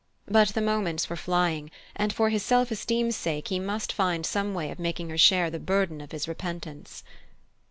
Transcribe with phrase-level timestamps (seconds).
[0.25, 4.55] But the moments were flying, and for his self esteem's sake he must find some
[4.55, 7.03] way of making her share the burden of his repentance.